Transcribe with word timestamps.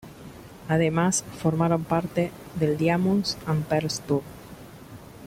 Además, 0.67 1.23
formaron 1.37 1.83
parte 1.83 2.31
del 2.59 2.75
Diamonds 2.75 3.37
and 3.45 3.63
Pearls 3.65 4.01
Tour. 4.01 4.23